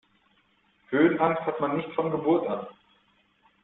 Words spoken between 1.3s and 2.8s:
hat man nicht von Geburt an.